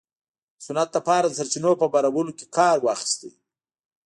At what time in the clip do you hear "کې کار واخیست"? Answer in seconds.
2.37-3.21